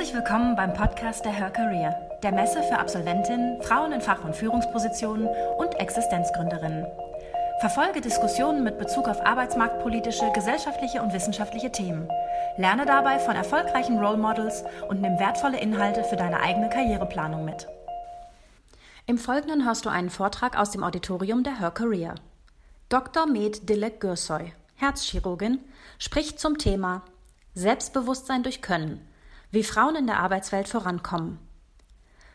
[0.00, 4.34] Herzlich willkommen beim Podcast der Her Career, der Messe für Absolventinnen, Frauen in Fach- und
[4.34, 6.86] Führungspositionen und Existenzgründerinnen.
[7.60, 12.08] Verfolge Diskussionen mit Bezug auf arbeitsmarktpolitische, gesellschaftliche und wissenschaftliche Themen.
[12.56, 17.68] Lerne dabei von erfolgreichen Role Models und nimm wertvolle Inhalte für deine eigene Karriereplanung mit.
[19.04, 22.14] Im Folgenden hörst du einen Vortrag aus dem Auditorium der Her Career.
[22.88, 23.26] Dr.
[23.26, 25.58] Med Dilek Gürsoy, Herzchirurgin,
[25.98, 27.02] spricht zum Thema
[27.52, 29.06] Selbstbewusstsein durch Können,
[29.50, 31.38] wie Frauen in der Arbeitswelt vorankommen.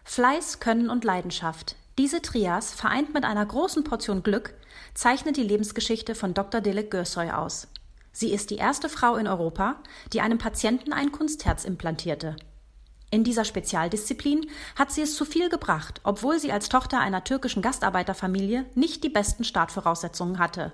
[0.03, 1.75] Fleiß, Können und Leidenschaft.
[1.97, 4.53] Diese Trias, vereint mit einer großen Portion Glück,
[4.93, 6.61] zeichnet die Lebensgeschichte von Dr.
[6.61, 7.67] Dilek Gürsoy aus.
[8.11, 9.77] Sie ist die erste Frau in Europa,
[10.13, 12.35] die einem Patienten ein Kunstherz implantierte.
[13.11, 17.61] In dieser Spezialdisziplin hat sie es zu viel gebracht, obwohl sie als Tochter einer türkischen
[17.61, 20.73] Gastarbeiterfamilie nicht die besten Startvoraussetzungen hatte.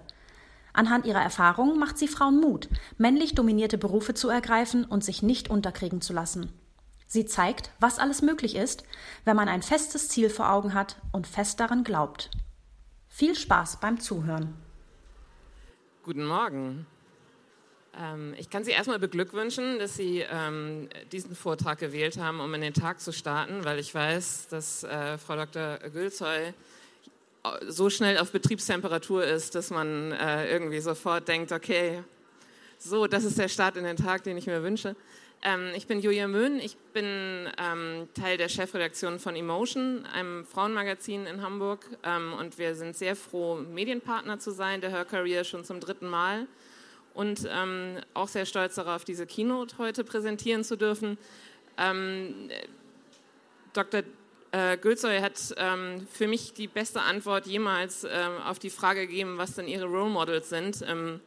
[0.73, 5.49] Anhand ihrer Erfahrungen macht sie Frauen Mut, männlich dominierte Berufe zu ergreifen und sich nicht
[5.49, 6.51] unterkriegen zu lassen.
[7.07, 8.83] Sie zeigt, was alles möglich ist,
[9.25, 12.31] wenn man ein festes Ziel vor Augen hat und fest daran glaubt.
[13.09, 14.53] Viel Spaß beim Zuhören.
[16.03, 16.87] Guten Morgen.
[17.99, 22.61] Ähm, ich kann Sie erstmal beglückwünschen, dass Sie ähm, diesen Vortrag gewählt haben, um in
[22.61, 25.79] den Tag zu starten, weil ich weiß, dass äh, Frau Dr.
[25.89, 26.53] Gülzoy
[27.67, 32.03] so schnell auf Betriebstemperatur ist, dass man äh, irgendwie sofort denkt, okay,
[32.77, 34.95] so, das ist der Start in den Tag, den ich mir wünsche.
[35.43, 41.25] Ähm, ich bin Julia Möhn, ich bin ähm, Teil der Chefredaktion von Emotion, einem Frauenmagazin
[41.25, 41.85] in Hamburg.
[42.03, 46.07] Ähm, und wir sind sehr froh, Medienpartner zu sein, der Her Career schon zum dritten
[46.07, 46.47] Mal.
[47.13, 51.17] Und ähm, auch sehr stolz darauf, diese Keynote heute präsentieren zu dürfen.
[51.77, 52.49] Ähm,
[53.73, 54.03] Dr.
[54.51, 58.05] Äh, Gülzoy hat ähm, für mich die beste Antwort jemals
[58.45, 60.81] auf die Frage gegeben, was denn ihre Role Models sind.
[60.81, 61.21] Im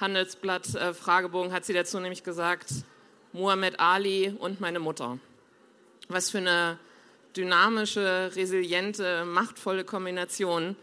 [0.00, 2.66] Handelsblatt äh, Fragebogen hat sie dazu nämlich gesagt,
[3.32, 5.18] Muhammad Ali und meine Mutter.
[6.08, 6.78] Was für eine
[7.36, 10.76] dynamische, resiliente, machtvolle Kombination.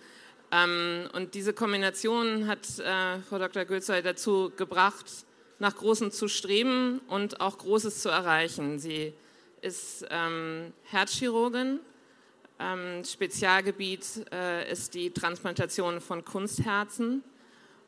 [0.52, 3.66] Ähm, und diese Kombination hat äh, Frau Dr.
[3.66, 5.06] Gülzoy dazu gebracht,
[5.60, 8.80] nach Großem zu streben und auch Großes zu erreichen.
[8.80, 9.14] Sie
[9.66, 11.80] ist ähm, Herzchirurgin.
[12.60, 17.24] Ähm, Spezialgebiet äh, ist die Transplantation von Kunstherzen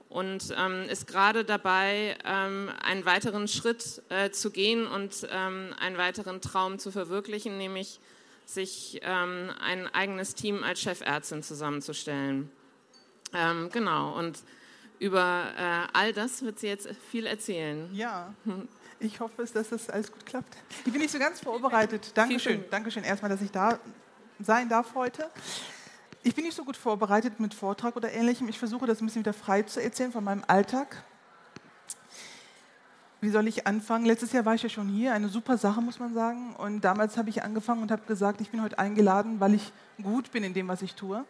[0.10, 5.98] und ähm, ist gerade dabei, ähm, einen weiteren Schritt äh, zu gehen und ähm, einen
[5.98, 8.00] weiteren Traum zu verwirklichen, nämlich
[8.46, 12.52] sich ähm, ein eigenes Team als Chefärztin zusammenzustellen.
[13.74, 14.40] Genau, und
[15.00, 17.90] über äh, all das wird sie jetzt viel erzählen.
[17.94, 18.34] Ja.
[19.00, 20.58] Ich hoffe, dass das alles gut klappt.
[20.86, 22.12] Ich bin nicht so ganz vorbereitet.
[22.16, 22.66] Dankeschön.
[22.72, 23.80] Dankeschön erstmal, dass ich da
[24.40, 25.30] sein darf heute.
[26.24, 28.50] Ich bin nicht so gut vorbereitet mit Vortrag oder ähnlichem.
[28.50, 31.04] Ich versuche das ein bisschen wieder frei zu erzählen von meinem Alltag.
[33.22, 34.06] Wie soll ich anfangen?
[34.06, 36.56] Letztes Jahr war ich ja schon hier, eine super Sache, muss man sagen.
[36.56, 39.72] Und damals habe ich angefangen und habe gesagt, ich bin heute eingeladen, weil ich
[40.02, 41.24] gut bin in dem, was ich tue.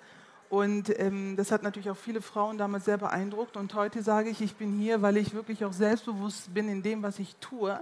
[0.49, 3.57] Und ähm, das hat natürlich auch viele Frauen damals sehr beeindruckt.
[3.57, 7.03] Und heute sage ich, ich bin hier, weil ich wirklich auch selbstbewusst bin in dem,
[7.03, 7.81] was ich tue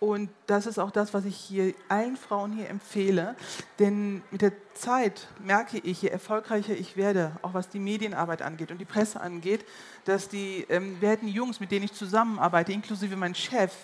[0.00, 3.36] und das ist auch das, was ich hier allen Frauen hier empfehle.
[3.78, 8.70] Denn mit der Zeit merke ich, je erfolgreicher ich werde, auch was die Medienarbeit angeht
[8.70, 9.62] und die Presse angeht,
[10.06, 13.74] dass die ähm, werten Jungs, mit denen ich zusammenarbeite, inklusive mein Chef,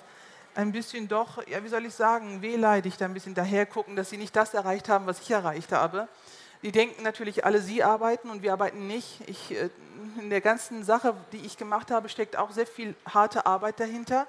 [0.55, 4.09] ein bisschen doch, ja, wie soll ich sagen, wehleidig da ein bisschen daher gucken, dass
[4.09, 6.09] sie nicht das erreicht haben, was ich erreicht habe.
[6.63, 9.21] Die denken natürlich alle, sie arbeiten und wir arbeiten nicht.
[9.27, 9.71] Ich, äh,
[10.19, 14.27] in der ganzen Sache, die ich gemacht habe, steckt auch sehr viel harte Arbeit dahinter.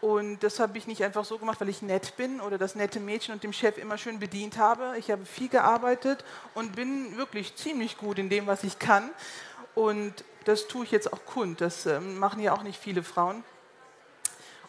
[0.00, 3.00] Und das habe ich nicht einfach so gemacht, weil ich nett bin oder das nette
[3.00, 4.94] Mädchen und dem Chef immer schön bedient habe.
[4.98, 6.24] Ich habe viel gearbeitet
[6.54, 9.10] und bin wirklich ziemlich gut in dem, was ich kann.
[9.74, 11.60] Und das tue ich jetzt auch kund.
[11.60, 13.42] Das ähm, machen ja auch nicht viele Frauen.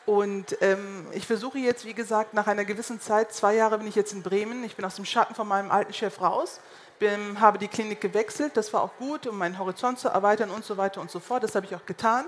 [0.08, 3.96] Und ähm, ich versuche jetzt, wie gesagt, nach einer gewissen Zeit, zwei Jahre bin ich
[3.96, 4.64] jetzt in Bremen.
[4.64, 6.62] Ich bin aus dem Schatten von meinem alten Chef raus,
[6.98, 8.56] bin, habe die Klinik gewechselt.
[8.56, 11.44] Das war auch gut, um meinen Horizont zu erweitern und so weiter und so fort.
[11.44, 12.24] Das habe ich auch getan.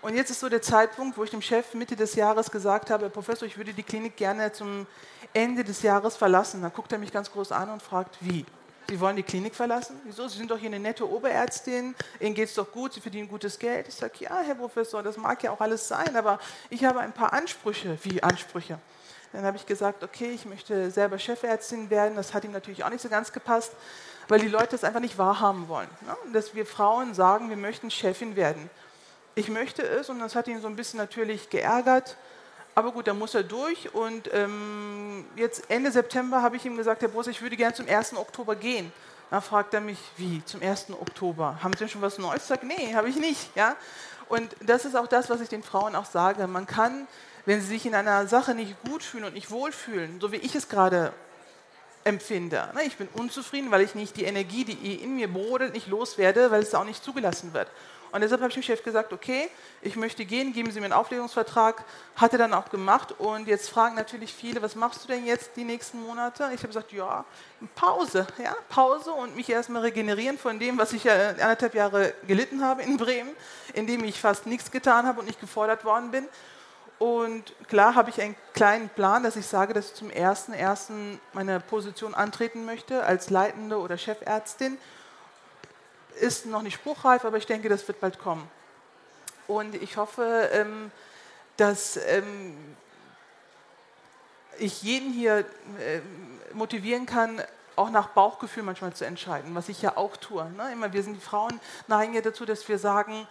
[0.00, 3.10] Und jetzt ist so der Zeitpunkt, wo ich dem Chef Mitte des Jahres gesagt habe,
[3.10, 4.86] Professor, ich würde die Klinik gerne zum
[5.34, 6.62] Ende des Jahres verlassen.
[6.62, 8.46] Dann guckt er mich ganz groß an und fragt, wie?
[8.90, 10.00] Sie wollen die Klinik verlassen?
[10.04, 10.26] Wieso?
[10.28, 13.58] Sie sind doch hier eine nette Oberärztin, Ihnen geht es doch gut, Sie verdienen gutes
[13.58, 13.86] Geld.
[13.88, 16.38] Ich sage, ja, Herr Professor, das mag ja auch alles sein, aber
[16.70, 17.98] ich habe ein paar Ansprüche.
[18.02, 18.78] Wie Ansprüche?
[19.32, 22.16] Dann habe ich gesagt, okay, ich möchte selber Chefärztin werden.
[22.16, 23.72] Das hat ihm natürlich auch nicht so ganz gepasst,
[24.26, 25.90] weil die Leute das einfach nicht wahrhaben wollen.
[26.06, 26.16] Ne?
[26.32, 28.70] Dass wir Frauen sagen, wir möchten Chefin werden
[29.38, 32.16] ich möchte es und das hat ihn so ein bisschen natürlich geärgert.
[32.78, 37.02] Aber gut, da muss er durch und ähm, jetzt Ende September habe ich ihm gesagt,
[37.02, 38.16] Herr Bos, ich würde gerne zum 1.
[38.16, 38.92] Oktober gehen.
[39.30, 40.90] Dann fragt er mich, wie, zum 1.
[40.92, 41.58] Oktober?
[41.60, 42.46] Haben Sie schon was Neues?
[42.46, 43.50] Sage, nee, habe ich nicht.
[43.56, 43.74] Ja?
[44.28, 46.46] Und das ist auch das, was ich den Frauen auch sage.
[46.46, 47.08] Man kann
[47.48, 50.54] wenn sie sich in einer Sache nicht gut fühlen und nicht wohlfühlen, so wie ich
[50.54, 51.14] es gerade
[52.04, 52.68] empfinde.
[52.74, 56.50] Ne, ich bin unzufrieden, weil ich nicht die Energie, die in mir brodelt, nicht loswerde,
[56.50, 57.68] weil es auch nicht zugelassen wird.
[58.10, 59.48] Und deshalb habe ich dem Chef gesagt, okay,
[59.82, 61.84] ich möchte gehen, geben Sie mir einen Auflegungsvertrag.
[62.16, 63.14] Hat er dann auch gemacht.
[63.18, 66.44] Und jetzt fragen natürlich viele, was machst du denn jetzt die nächsten Monate?
[66.54, 67.24] Ich habe gesagt, ja,
[67.74, 72.64] Pause, ja, Pause und mich erstmal regenerieren von dem, was ich ja anderthalb Jahre gelitten
[72.64, 73.30] habe in Bremen,
[73.74, 76.26] in dem ich fast nichts getan habe und nicht gefordert worden bin.
[76.98, 81.60] Und klar habe ich einen kleinen Plan, dass ich sage, dass ich zum ersten meine
[81.60, 84.78] Position antreten möchte als Leitende oder Chefärztin.
[86.20, 88.48] Ist noch nicht spruchreif, aber ich denke, das wird bald kommen.
[89.46, 90.90] Und ich hoffe, ähm,
[91.56, 92.56] dass ähm,
[94.58, 96.00] ich jeden hier äh,
[96.52, 97.42] motivieren kann,
[97.76, 100.50] auch nach Bauchgefühl manchmal zu entscheiden, was ich ja auch tue.
[100.50, 100.72] Ne?
[100.72, 103.26] Immer, wir sind die Frauen neigen ja dazu, dass wir sagen,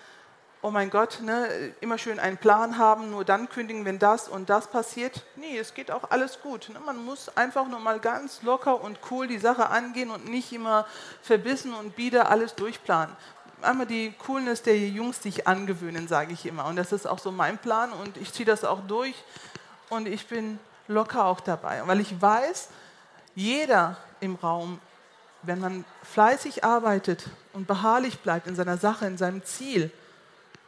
[0.62, 4.50] oh mein Gott, ne, immer schön einen Plan haben, nur dann kündigen, wenn das und
[4.50, 5.24] das passiert.
[5.36, 6.70] Nee, es geht auch alles gut.
[6.70, 6.80] Ne?
[6.86, 10.86] Man muss einfach nur mal ganz locker und cool die Sache angehen und nicht immer
[11.22, 13.16] verbissen und bieder alles durchplanen.
[13.62, 16.66] Einmal die Coolness der Jungs sich angewöhnen, sage ich immer.
[16.66, 19.16] Und das ist auch so mein Plan und ich ziehe das auch durch
[19.90, 21.82] und ich bin locker auch dabei.
[21.86, 22.70] Weil ich weiß,
[23.36, 24.80] jeder im Raum,
[25.44, 29.92] wenn man fleißig arbeitet und beharrlich bleibt in seiner Sache, in seinem Ziel,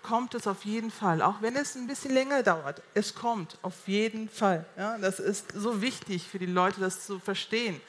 [0.04, 2.82] kommt es auf jeden Fall, auch wenn es ein bisschen länger dauert.
[2.94, 4.66] Es kommt auf jeden Fall.
[4.78, 7.80] Ja, das ist so wichtig für die Leute, das zu verstehen.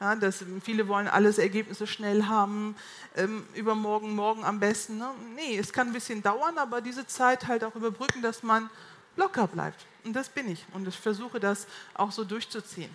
[0.00, 2.76] Ja, dass viele wollen alles Ergebnisse schnell haben,
[3.16, 4.98] ähm, übermorgen, morgen am besten.
[4.98, 5.10] Ne?
[5.34, 8.68] Nee, es kann ein bisschen dauern, aber diese Zeit halt auch überbrücken, dass man
[9.16, 9.86] locker bleibt.
[10.04, 10.64] Und das bin ich.
[10.74, 12.94] Und ich versuche das auch so durchzuziehen.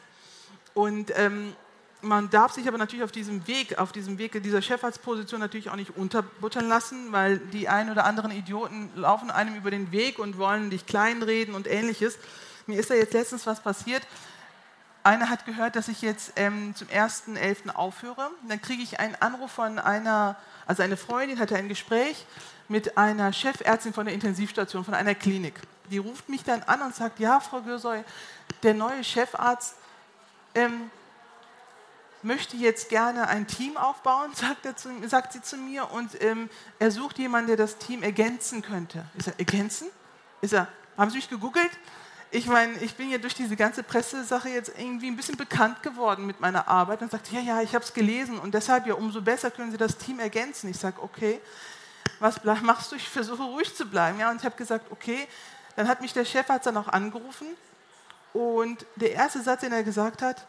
[0.76, 1.56] Und ähm,
[2.02, 5.76] man darf sich aber natürlich auf diesem Weg, auf diesem Weg dieser Chefarztposition natürlich auch
[5.76, 10.38] nicht unterbuttern lassen, weil die ein oder anderen Idioten laufen einem über den Weg und
[10.38, 12.18] wollen dich kleinreden und ähnliches.
[12.68, 14.02] Mir ist da jetzt letztens was passiert.
[15.04, 17.74] Einer hat gehört, dass ich jetzt ähm, zum 1.11.
[17.74, 18.30] aufhöre.
[18.48, 20.36] Dann kriege ich einen Anruf von einer,
[20.68, 22.26] also eine Freundin hatte ein Gespräch
[22.68, 25.56] mit einer Chefärztin von der Intensivstation, von einer Klinik.
[25.90, 28.04] Die ruft mich dann an und sagt, ja, Frau Gürsoy,
[28.62, 29.76] der neue Chefarzt
[30.54, 30.92] ähm,
[32.24, 36.92] möchte jetzt gerne ein Team aufbauen, sagt, zu, sagt sie zu mir, und ähm, er
[36.92, 39.06] sucht jemanden, der das Team ergänzen könnte.
[39.18, 39.88] Ist er ergänzen?
[40.42, 41.72] Ist er, haben Sie mich gegoogelt?
[42.34, 46.26] Ich meine, ich bin ja durch diese ganze Pressesache jetzt irgendwie ein bisschen bekannt geworden
[46.26, 49.22] mit meiner Arbeit und sagt, ja, ja, ich habe es gelesen und deshalb ja umso
[49.22, 50.70] besser können Sie das Team ergänzen.
[50.70, 51.42] Ich sage, okay,
[52.20, 52.96] was machst du?
[52.96, 54.20] Ich versuche ruhig zu bleiben.
[54.20, 55.28] Ja, und ich habe gesagt, okay.
[55.76, 57.48] Dann hat mich der Chefarzt dann auch angerufen
[58.34, 60.46] und der erste Satz, den er gesagt hat,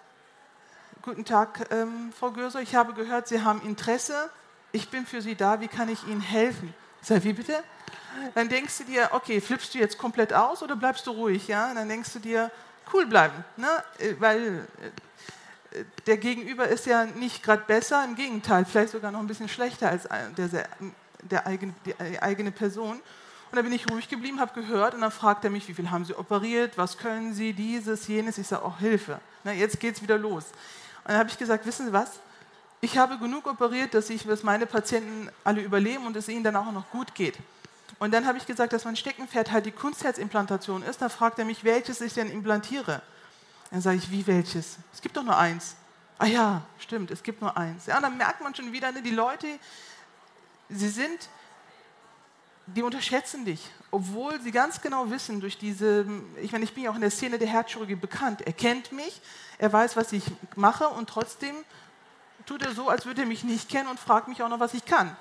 [1.04, 2.60] Guten Tag, ähm, Frau Görser.
[2.60, 4.30] Ich habe gehört, Sie haben Interesse.
[4.70, 5.60] Ich bin für Sie da.
[5.60, 6.72] Wie kann ich Ihnen helfen?
[7.00, 7.56] Sage, wie bitte?
[8.36, 11.48] Dann denkst du dir, okay, flippst du jetzt komplett aus oder bleibst du ruhig?
[11.48, 11.74] Ja?
[11.74, 12.52] dann denkst du dir,
[12.92, 13.34] cool bleiben.
[13.56, 13.66] Ne?
[13.98, 14.68] Äh, weil
[15.72, 19.48] äh, der Gegenüber ist ja nicht gerade besser, im Gegenteil, vielleicht sogar noch ein bisschen
[19.48, 20.68] schlechter als der,
[21.20, 22.92] der eigene, die eigene Person.
[23.50, 25.90] Und da bin ich ruhig geblieben, habe gehört und dann fragt er mich, wie viel
[25.90, 28.38] haben Sie operiert, was können Sie, dieses, jenes.
[28.38, 30.44] Ich sage, oh, Hilfe, ne, jetzt es wieder los.
[31.04, 32.20] Und dann habe ich gesagt, wissen Sie was?
[32.80, 36.56] Ich habe genug operiert, dass, ich, dass meine Patienten alle überleben und es ihnen dann
[36.56, 37.38] auch noch gut geht.
[37.98, 41.00] Und dann habe ich gesagt, dass mein Steckenpferd halt die Kunstherzimplantation ist.
[41.00, 43.00] Da fragt er mich, welches ich denn implantiere.
[43.70, 44.78] Dann sage ich, wie welches?
[44.92, 45.76] Es gibt doch nur eins.
[46.18, 47.86] Ah ja, stimmt, es gibt nur eins.
[47.86, 49.46] Ja, und dann merkt man schon wieder, ne, die Leute,
[50.68, 51.28] sie sind,
[52.74, 56.06] die unterschätzen dich, obwohl sie ganz genau wissen, durch diese,
[56.40, 58.42] ich meine, ich bin ja auch in der Szene der Herzchirurgie bekannt.
[58.42, 59.20] Er kennt mich,
[59.58, 60.24] er weiß, was ich
[60.56, 61.54] mache und trotzdem
[62.46, 64.74] tut er so, als würde er mich nicht kennen und fragt mich auch noch, was
[64.74, 65.16] ich kann.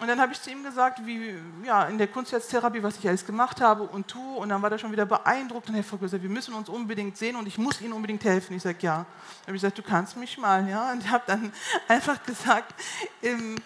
[0.00, 1.34] Und dann habe ich zu ihm gesagt, wie
[1.64, 4.36] ja, in der Kunstherztherapie, was ich alles gemacht habe und tue.
[4.38, 7.36] Und dann war er schon wieder beeindruckt und Herr Vergrößer, wir müssen uns unbedingt sehen
[7.36, 8.56] und ich muss Ihnen unbedingt helfen.
[8.56, 8.96] Ich sage, ja.
[8.96, 9.06] Dann
[9.46, 10.68] habe ich gesagt, du kannst mich mal.
[10.68, 10.90] Ja?
[10.90, 11.52] Und ich habe dann
[11.88, 12.74] einfach gesagt,
[13.22, 13.56] ähm,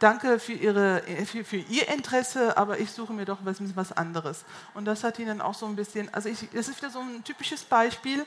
[0.00, 4.44] danke für, ihre, für, für, Ihr Interesse, aber ich suche mir doch was, was anderes.
[4.74, 6.98] Und das hat ihn dann auch so ein bisschen, also ich, das ist wieder so
[6.98, 8.26] ein typisches Beispiel,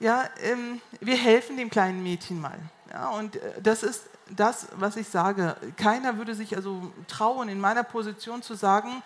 [0.00, 2.58] ja, ähm, wir helfen dem kleinen Mädchen mal.
[2.92, 5.56] Ja, und äh, das ist das, was ich sage.
[5.76, 9.02] Keiner würde sich also trauen, in meiner Position zu sagen,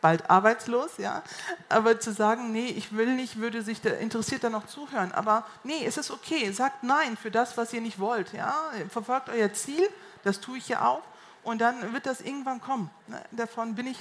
[0.00, 1.22] bald arbeitslos, ja,
[1.68, 5.12] aber zu sagen, nee, ich will nicht, würde sich der interessiert dann noch zuhören.
[5.12, 8.32] Aber nee, es ist okay, sagt nein für das, was ihr nicht wollt.
[8.32, 8.54] Ja,
[8.90, 9.88] verfolgt euer Ziel,
[10.24, 11.02] das tue ich ja auch,
[11.42, 12.90] und dann wird das irgendwann kommen.
[13.08, 13.98] Ne, davon bin ich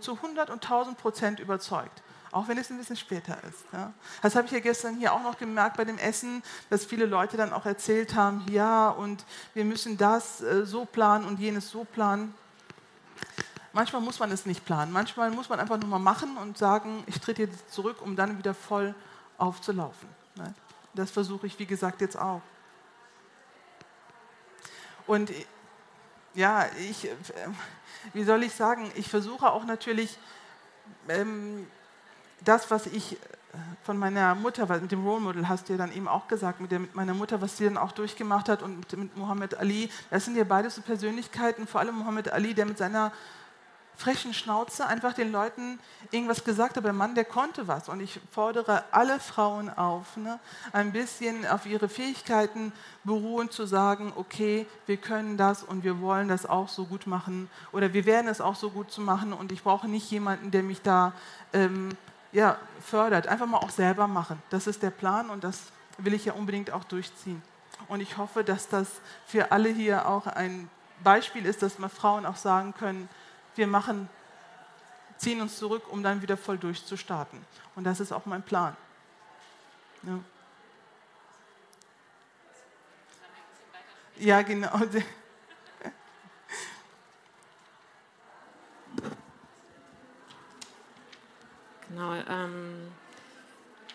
[0.00, 3.64] zu 100 und 1000 Prozent überzeugt auch wenn es ein bisschen später ist.
[4.22, 7.36] Das habe ich ja gestern hier auch noch gemerkt bei dem Essen, dass viele Leute
[7.36, 11.84] dann auch erzählt haben, ja, und wir müssen das äh, so planen und jenes so
[11.84, 12.34] planen.
[13.72, 14.92] manchmal muss man es nicht planen.
[14.92, 18.38] Manchmal muss man einfach nur mal machen und sagen, ich trete jetzt zurück, um dann
[18.38, 18.94] wieder voll
[19.38, 20.08] aufzulaufen.
[20.36, 20.54] Ne?
[20.94, 22.42] Das versuche ich, wie gesagt, jetzt auch.
[25.06, 25.32] Und
[26.38, 27.10] ja, ich, äh,
[28.14, 30.18] wie soll ich sagen, ich versuche auch natürlich
[31.08, 31.66] ähm,
[32.44, 33.16] das, was ich äh,
[33.82, 36.60] von meiner Mutter, weil mit dem Role Model hast du ja dann eben auch gesagt,
[36.60, 39.58] mit, der, mit meiner Mutter, was sie dann auch durchgemacht hat und mit, mit Muhammad
[39.58, 43.12] Ali, das sind ja beide so Persönlichkeiten, vor allem Muhammad Ali, der mit seiner
[43.98, 45.80] frechen Schnauze einfach den Leuten
[46.12, 46.84] irgendwas gesagt hat.
[46.84, 47.88] Der Mann, der konnte was.
[47.88, 50.38] Und ich fordere alle Frauen auf, ne,
[50.72, 56.28] ein bisschen auf ihre Fähigkeiten beruhen, zu sagen, okay, wir können das und wir wollen
[56.28, 59.50] das auch so gut machen oder wir werden es auch so gut zu machen und
[59.50, 61.12] ich brauche nicht jemanden, der mich da
[61.52, 61.90] ähm,
[62.30, 63.26] ja, fördert.
[63.26, 64.40] Einfach mal auch selber machen.
[64.50, 67.42] Das ist der Plan und das will ich ja unbedingt auch durchziehen.
[67.88, 68.88] Und ich hoffe, dass das
[69.26, 70.70] für alle hier auch ein
[71.02, 73.08] Beispiel ist, dass mal Frauen auch sagen können,
[73.58, 74.08] wir machen,
[75.18, 77.44] ziehen uns zurück, um dann wieder voll durchzustarten.
[77.74, 78.76] Und das ist auch mein Plan.
[80.02, 80.20] Ja,
[84.18, 84.80] ja genau.
[91.88, 92.12] Genau.
[92.28, 92.92] Ähm,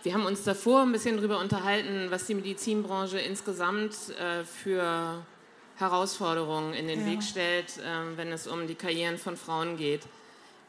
[0.01, 5.23] wir haben uns davor ein bisschen darüber unterhalten, was die Medizinbranche insgesamt äh, für
[5.77, 7.13] Herausforderungen in den ja.
[7.13, 10.01] Weg stellt, äh, wenn es um die Karrieren von Frauen geht.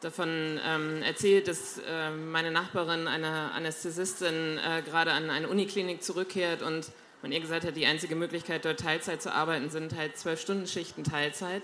[0.01, 6.63] Davon ähm, erzählt, dass äh, meine Nachbarin, eine Anästhesistin, äh, gerade an eine Uniklinik zurückkehrt
[6.63, 6.91] und
[7.23, 10.67] man ihr gesagt hat, die einzige Möglichkeit, dort Teilzeit zu arbeiten, sind halt zwölf Stunden
[10.67, 11.63] Schichten Teilzeit.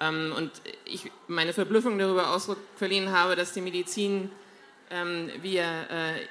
[0.00, 0.50] Ähm, und
[0.84, 4.30] ich meine Verblüffung darüber Ausdruck verliehen habe, dass die Medizin,
[4.90, 5.64] ähm, wie äh,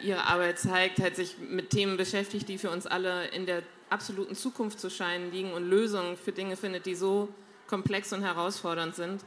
[0.01, 4.36] ihre Arbeit zeigt, halt sich mit Themen beschäftigt, die für uns alle in der absoluten
[4.36, 7.29] Zukunft zu scheinen liegen und Lösungen für Dinge findet, die so
[7.67, 9.21] komplex und herausfordernd sind.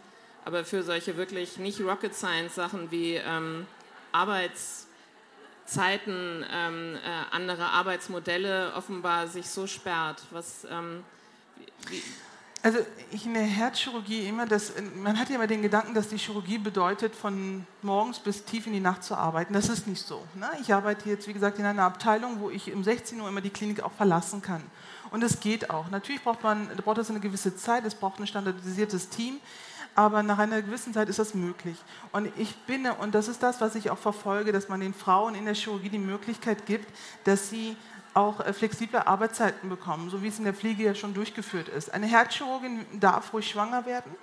[0.44, 3.66] Aber für solche wirklich nicht Rocket Science Sachen wie ähm,
[4.12, 4.86] Arbeitszeiten,
[6.52, 10.22] ähm, äh, andere Arbeitsmodelle offenbar sich so sperrt.
[10.30, 11.02] Was, ähm,
[12.64, 12.78] also
[13.12, 16.56] ich in der Herzchirurgie immer, das, man hat ja immer den Gedanken, dass die Chirurgie
[16.56, 19.52] bedeutet, von morgens bis tief in die Nacht zu arbeiten.
[19.52, 20.24] Das ist nicht so.
[20.34, 20.48] Ne?
[20.62, 23.50] Ich arbeite jetzt, wie gesagt, in einer Abteilung, wo ich um 16 Uhr immer die
[23.50, 24.62] Klinik auch verlassen kann.
[25.10, 25.90] Und es geht auch.
[25.90, 29.40] Natürlich braucht man, braucht das eine gewisse Zeit, es braucht ein standardisiertes Team,
[29.94, 31.76] aber nach einer gewissen Zeit ist das möglich.
[32.12, 35.34] Und ich bin, und das ist das, was ich auch verfolge, dass man den Frauen
[35.34, 36.88] in der Chirurgie die Möglichkeit gibt,
[37.24, 37.76] dass sie
[38.14, 41.92] auch äh, flexible Arbeitszeiten bekommen, so wie es in der Pflege ja schon durchgeführt ist.
[41.92, 44.14] Eine Herzchirurgin darf ruhig schwanger werden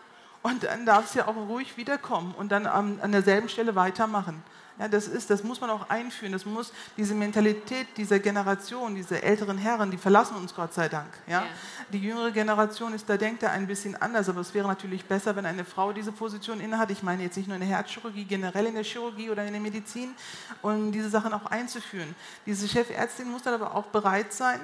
[0.42, 4.42] und dann darf sie auch ruhig wiederkommen und dann an derselben Stelle weitermachen.
[4.82, 6.32] Ja, das, ist, das muss man auch einführen.
[6.32, 11.14] Das muss diese Mentalität dieser Generation, diese älteren Herren, die verlassen uns Gott sei Dank.
[11.28, 11.42] Ja?
[11.42, 11.48] ja.
[11.94, 15.36] Die jüngere Generation ist, da denkt er ein bisschen anders, aber es wäre natürlich besser,
[15.36, 16.90] wenn eine Frau diese Position innehat.
[16.90, 19.62] Ich meine jetzt nicht nur in der Herzchirurgie, generell in der Chirurgie oder in der
[19.62, 20.16] Medizin,
[20.64, 22.16] um diese Sachen auch einzuführen.
[22.48, 24.60] Diese Chefärztin muss dann aber auch bereit sein,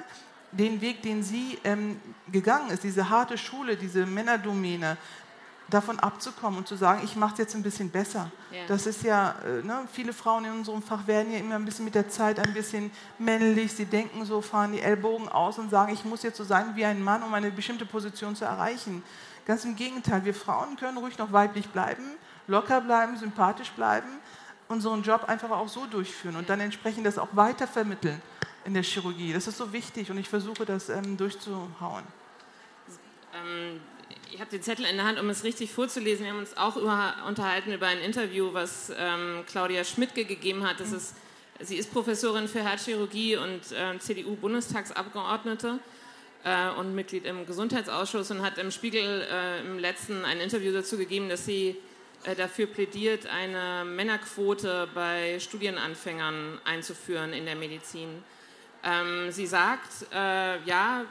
[0.50, 2.00] den Weg, den sie ähm,
[2.32, 4.96] gegangen ist, diese harte Schule, diese Männerdomäne,
[5.68, 8.30] davon abzukommen und zu sagen, ich mache es jetzt ein bisschen besser.
[8.50, 8.60] Ja.
[8.68, 11.84] Das ist ja, äh, ne, viele Frauen in unserem Fach werden ja immer ein bisschen
[11.84, 13.72] mit der Zeit ein bisschen männlich.
[13.72, 16.84] Sie denken so, fahren die Ellbogen aus und sagen, ich muss jetzt so sein wie
[16.84, 19.02] ein Mann, um eine bestimmte Position zu erreichen.
[19.46, 22.04] Ganz im Gegenteil, wir Frauen können ruhig noch weiblich bleiben,
[22.46, 24.08] locker bleiben, sympathisch bleiben,
[24.68, 28.20] unseren Job einfach auch so durchführen und dann entsprechend das auch weiter vermitteln
[28.64, 29.32] in der Chirurgie.
[29.32, 32.04] Das ist so wichtig und ich versuche das ähm, durchzuhauen.
[33.34, 33.80] Ähm
[34.32, 36.24] ich habe den Zettel in der Hand, um es richtig vorzulesen.
[36.24, 40.80] Wir haben uns auch über, unterhalten über ein Interview, was ähm, Claudia Schmidtke gegeben hat.
[40.80, 41.14] Das ist,
[41.60, 45.78] sie ist Professorin für Herzchirurgie und äh, CDU-Bundestagsabgeordnete
[46.44, 50.98] äh, und Mitglied im Gesundheitsausschuss und hat im Spiegel äh, im letzten ein Interview dazu
[50.98, 51.76] gegeben, dass sie
[52.24, 58.22] äh, dafür plädiert, eine Männerquote bei Studienanfängern einzuführen in der Medizin.
[58.84, 61.04] Ähm, sie sagt, äh, ja,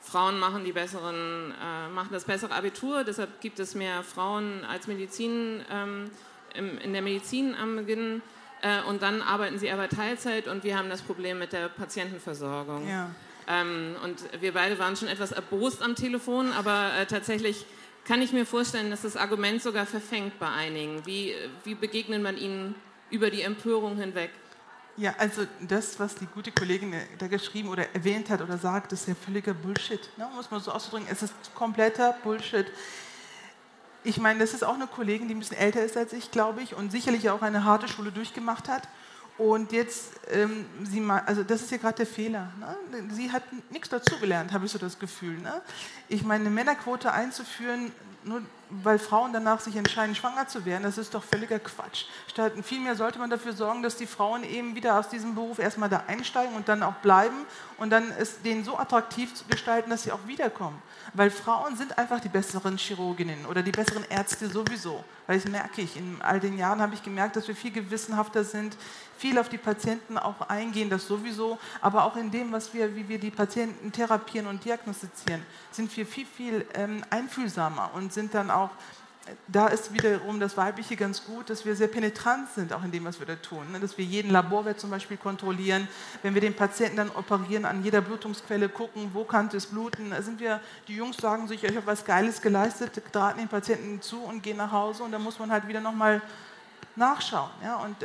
[0.00, 4.86] Frauen machen, die besseren, äh, machen das bessere Abitur, deshalb gibt es mehr Frauen als
[4.86, 6.10] Medizin ähm,
[6.54, 8.22] im, in der Medizin am Beginn.
[8.62, 12.88] Äh, und dann arbeiten sie aber Teilzeit und wir haben das Problem mit der Patientenversorgung.
[12.88, 13.10] Ja.
[13.48, 17.66] Ähm, und wir beide waren schon etwas erbost am Telefon, aber äh, tatsächlich
[18.04, 21.04] kann ich mir vorstellen, dass das Argument sogar verfängt bei einigen.
[21.06, 22.74] Wie, wie begegnet man ihnen
[23.10, 24.30] über die Empörung hinweg?
[24.96, 29.08] Ja, also das, was die gute Kollegin da geschrieben oder erwähnt hat oder sagt, ist
[29.08, 30.10] ja völliger Bullshit.
[30.16, 30.28] Ne?
[30.34, 32.66] Muss man so auszudrücken, es ist kompletter Bullshit.
[34.02, 36.62] Ich meine, das ist auch eine Kollegin, die ein bisschen älter ist als ich, glaube
[36.62, 38.88] ich, und sicherlich auch eine harte Schule durchgemacht hat.
[39.38, 42.52] Und jetzt, ähm, sie mal, also das ist ja gerade der Fehler.
[42.58, 42.76] Ne?
[43.10, 45.38] Sie hat nichts dazugelernt, habe ich so das Gefühl.
[45.38, 45.62] Ne?
[46.08, 47.90] Ich meine, eine Männerquote einzuführen,
[48.22, 52.04] nur weil Frauen danach sich entscheiden, schwanger zu werden, das ist doch völliger Quatsch.
[52.28, 55.88] Statt, vielmehr sollte man dafür sorgen, dass die Frauen eben wieder aus diesem Beruf erstmal
[55.88, 57.36] da einsteigen und dann auch bleiben
[57.78, 60.80] und dann es denen so attraktiv zu gestalten, dass sie auch wiederkommen.
[61.14, 65.04] Weil Frauen sind einfach die besseren Chirurginnen oder die besseren Ärzte sowieso.
[65.26, 68.44] Weil das merke ich, in all den Jahren habe ich gemerkt, dass wir viel gewissenhafter
[68.44, 68.76] sind,
[69.16, 73.08] viel auf die Patienten auch eingehen, das sowieso, aber auch in dem, was wir, wie
[73.08, 78.50] wir die Patienten therapieren und diagnostizieren, sind wir viel, viel ähm, einfühlsamer und sind dann
[78.50, 78.70] auch
[79.48, 83.04] da ist wiederum das Weibliche ganz gut, dass wir sehr penetrant sind, auch in dem,
[83.04, 83.70] was wir da tun.
[83.72, 83.80] Ne?
[83.80, 85.88] Dass wir jeden Laborwert zum Beispiel kontrollieren,
[86.22, 90.10] wenn wir den Patienten dann operieren, an jeder Blutungsquelle gucken, wo kann es bluten.
[90.10, 94.00] Da sind wir, die Jungs sagen sich, ich habe was Geiles geleistet, drahten den Patienten
[94.00, 96.22] zu und gehen nach Hause und dann muss man halt wieder nochmal
[96.96, 97.50] nachschauen.
[97.62, 97.76] Ja?
[97.76, 97.96] Und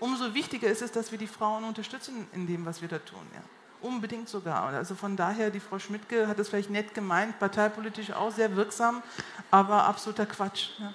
[0.00, 3.26] umso wichtiger ist es, dass wir die Frauen unterstützen in dem, was wir da tun.
[3.34, 3.42] Ja?
[3.86, 4.64] Unbedingt sogar.
[4.64, 9.02] Also von daher, die Frau Schmidtke hat es vielleicht nett gemeint, parteipolitisch auch sehr wirksam,
[9.50, 10.70] aber absoluter Quatsch.
[10.78, 10.92] Ja.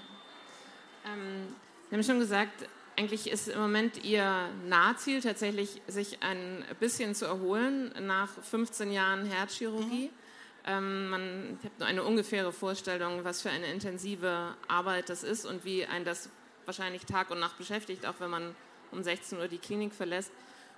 [1.06, 1.56] Ähm,
[1.90, 7.26] Sie haben schon gesagt, eigentlich ist im Moment Ihr Nahziel tatsächlich, sich ein bisschen zu
[7.26, 10.08] erholen nach 15 Jahren Herzchirurgie.
[10.08, 10.22] Mhm.
[10.66, 15.46] Ähm, man, ich habe nur eine ungefähre Vorstellung, was für eine intensive Arbeit das ist
[15.46, 16.30] und wie ein das
[16.66, 18.56] wahrscheinlich Tag und Nacht beschäftigt, auch wenn man
[18.92, 20.32] um 16 Uhr die Klinik verlässt.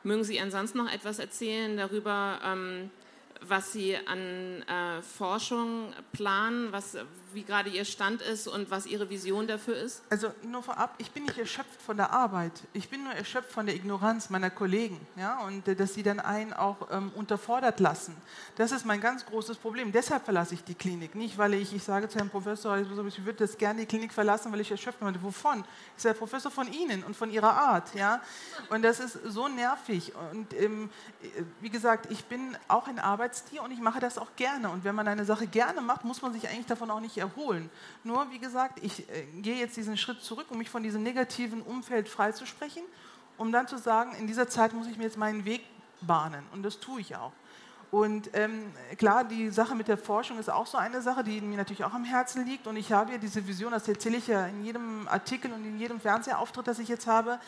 [0.03, 2.91] Mögen Sie ansonsten noch etwas erzählen darüber, ähm,
[3.39, 6.98] was Sie an äh, Forschung planen, was,
[7.34, 10.02] wie gerade Ihr Stand ist und was Ihre Vision dafür ist?
[10.10, 12.52] Also nur vorab, ich bin nicht erschöpft von der Arbeit.
[12.74, 15.00] Ich bin nur erschöpft von der Ignoranz meiner Kollegen.
[15.16, 15.40] Ja?
[15.42, 18.16] Und äh, dass sie dann einen auch ähm, unterfordert lassen.
[18.56, 19.92] Das ist mein ganz großes Problem.
[19.92, 21.16] Deshalb verlasse ich die Klinik.
[21.16, 24.52] Nicht, weil ich, ich sage zu Herrn Professor, ich würde das gerne die Klinik verlassen,
[24.52, 25.24] weil ich erschöpft bin.
[25.24, 25.63] Wovon?
[25.98, 27.94] Ich sage, Professor, von Ihnen und von Ihrer Art.
[27.96, 28.22] Ja?
[28.70, 30.13] Und das ist so nervig.
[30.32, 30.90] Und ähm,
[31.62, 34.70] wie gesagt, ich bin auch ein Arbeitstier und ich mache das auch gerne.
[34.70, 37.70] Und wenn man eine Sache gerne macht, muss man sich eigentlich davon auch nicht erholen.
[38.03, 41.62] Nur, wie gesagt, ich äh, gehe jetzt diesen Schritt zurück, um mich von diesem negativen
[41.62, 42.84] Umfeld freizusprechen,
[43.38, 45.64] um dann zu sagen, in dieser Zeit muss ich mir jetzt meinen Weg
[46.01, 46.44] bahnen.
[46.53, 47.31] Und das tue ich auch.
[47.92, 51.57] Und ähm, klar, die Sache mit der Forschung ist auch so eine Sache, die mir
[51.57, 52.66] natürlich auch am Herzen liegt.
[52.66, 55.77] Und ich habe ja diese Vision, das erzähle ich ja in jedem Artikel und in
[55.77, 57.40] jedem Fernsehauftritt, das ich jetzt habe,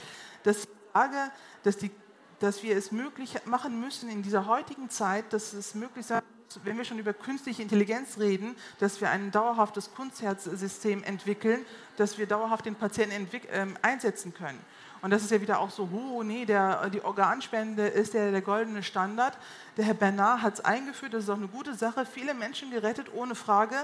[0.44, 1.32] dass ich sage,
[1.64, 1.92] dass die
[2.40, 6.22] dass wir es möglich machen müssen in dieser heutigen Zeit, dass es möglich sein
[6.64, 11.66] wenn wir schon über künstliche Intelligenz reden, dass wir ein dauerhaftes Kunstherzsystem entwickeln,
[11.98, 14.60] dass wir dauerhaft den Patienten äh, einsetzen können.
[15.02, 18.42] Und das ist ja wieder auch so, oh nee, der, die Organspende ist ja der
[18.42, 19.38] goldene Standard.
[19.78, 23.14] Der Herr Bernard hat es eingeführt, das ist auch eine gute Sache, viele Menschen gerettet,
[23.14, 23.76] ohne Frage.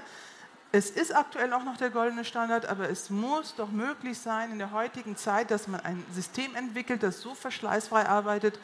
[0.72, 4.58] Es ist aktuell auch noch der goldene Standard, aber es muss doch möglich sein in
[4.58, 8.58] der heutigen Zeit, dass man ein System entwickelt, das so verschleißfrei arbeitet,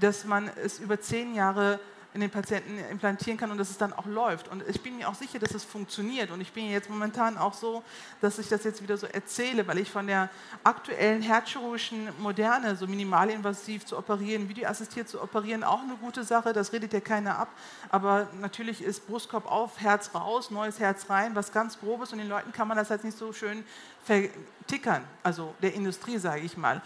[0.00, 1.80] dass man es über zehn Jahre
[2.18, 4.48] in den Patienten implantieren kann und dass es dann auch läuft.
[4.48, 6.32] Und ich bin mir auch sicher, dass es funktioniert.
[6.32, 7.84] Und ich bin jetzt momentan auch so,
[8.20, 10.28] dass ich das jetzt wieder so erzähle, weil ich von der
[10.64, 16.52] aktuellen herzchirurgischen Moderne, so minimalinvasiv zu operieren, videoassistiert zu operieren, auch eine gute Sache.
[16.52, 17.48] Das redet ja keiner ab.
[17.88, 22.12] Aber natürlich ist Brustkorb auf, Herz raus, neues Herz rein, was ganz Grobes.
[22.12, 23.64] Und den Leuten kann man das halt nicht so schön
[24.04, 26.82] vertickern, also der Industrie, sage ich mal.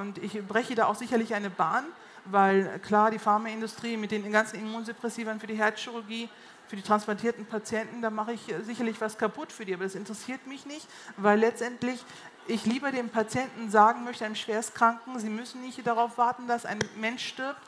[0.00, 1.84] Und ich breche da auch sicherlich eine Bahn
[2.30, 6.28] weil klar, die Pharmaindustrie mit den ganzen Immunsuppressivern für die Herzchirurgie,
[6.68, 10.46] für die transplantierten Patienten, da mache ich sicherlich was kaputt für die, aber das interessiert
[10.46, 12.04] mich nicht, weil letztendlich
[12.48, 16.78] ich lieber dem Patienten sagen möchte, einem Schwerstkranken, Sie müssen nicht darauf warten, dass ein
[16.96, 17.60] Mensch stirbt.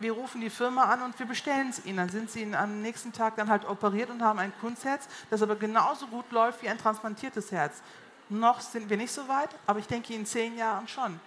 [0.00, 1.96] Wir rufen die Firma an und wir bestellen es ihnen.
[1.96, 5.54] Dann sind sie am nächsten Tag dann halt operiert und haben ein Kunstherz, das aber
[5.54, 7.80] genauso gut läuft wie ein transplantiertes Herz.
[8.28, 11.20] Noch sind wir nicht so weit, aber ich denke in zehn Jahren schon.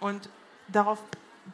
[0.00, 0.28] Und
[0.68, 0.98] darauf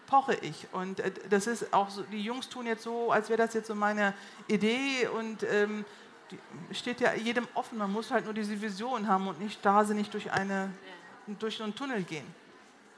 [0.07, 0.67] poche ich.
[0.73, 3.69] Und äh, das ist auch so, die Jungs tun jetzt so, als wäre das jetzt
[3.69, 4.15] so meine
[4.49, 5.85] Idee und ähm,
[6.73, 7.79] steht ja jedem offen.
[7.79, 10.71] Man muss halt nur diese Vision haben und nicht starrsinnig durch, eine,
[11.39, 12.27] durch so einen Tunnel gehen.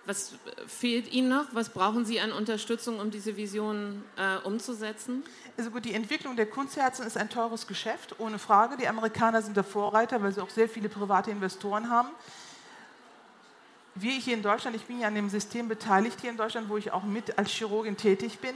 [0.06, 0.34] Was
[0.66, 1.46] fehlt Ihnen noch?
[1.52, 5.24] Was brauchen Sie an Unterstützung, um diese Vision äh, umzusetzen?
[5.56, 8.76] Also gut, die Entwicklung der Kunstherzen ist ein teures Geschäft, ohne Frage.
[8.76, 12.10] Die Amerikaner sind der Vorreiter, weil sie auch sehr viele private Investoren haben
[13.94, 16.76] wir hier in Deutschland, ich bin ja an dem System beteiligt hier in Deutschland, wo
[16.76, 18.54] ich auch mit als Chirurgin tätig bin.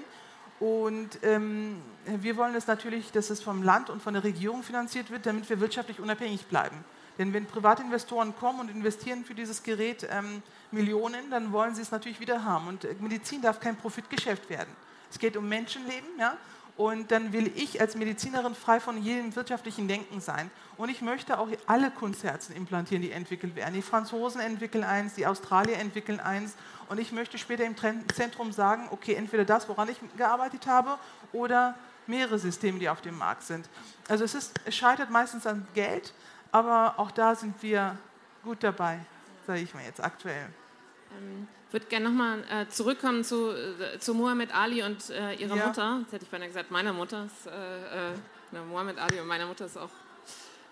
[0.61, 5.11] Und ähm, wir wollen es natürlich, dass es vom Land und von der Regierung finanziert
[5.11, 6.85] wird, damit wir wirtschaftlich unabhängig bleiben.
[7.17, 11.91] Denn wenn Privatinvestoren kommen und investieren für dieses Gerät ähm, Millionen, dann wollen sie es
[11.91, 12.69] natürlich wieder haben.
[12.69, 14.71] Und Medizin darf kein Profitgeschäft werden.
[15.11, 16.37] Es geht um Menschenleben, ja.
[16.79, 20.49] Und dann will ich als Medizinerin frei von jedem wirtschaftlichen Denken sein.
[20.77, 23.75] Und ich möchte auch alle Kunstherzen implantieren, die entwickelt werden.
[23.75, 26.55] Die Franzosen entwickeln eins, die Australier entwickeln eins.
[26.89, 27.75] Und ich möchte später im
[28.15, 30.99] Zentrum sagen, okay, entweder das, woran ich gearbeitet habe,
[31.33, 31.75] oder
[32.07, 33.69] mehrere Systeme, die auf dem Markt sind.
[34.09, 36.15] Also es, ist, es scheitert meistens an Geld,
[36.53, 37.99] Aber auch da sind wir
[38.45, 39.01] gut dabei,
[39.47, 40.47] sage ich mal jetzt aktuell.
[41.19, 45.67] Ähm, würde gerne nochmal äh, zurückkommen zu, äh, zu Muhammad Ali und äh, ihrer ja.
[45.67, 45.99] Mutter.
[46.03, 47.27] Jetzt hätte ich beinahe gesagt, meiner Mutter.
[47.27, 48.13] Ist, äh, äh
[48.53, 49.91] ne, Muhammad Ali und meiner Mutter ist auch,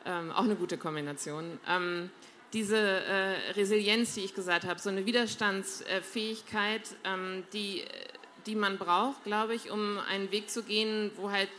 [0.04, 1.58] ähm, auch eine gute Kombination.
[1.68, 2.10] Ähm,
[2.52, 7.84] diese äh, Resilienz, die ich gesagt habe, so eine Widerstandsfähigkeit, ähm, die,
[8.46, 11.50] die man braucht, glaube ich, um einen Weg zu gehen, wo halt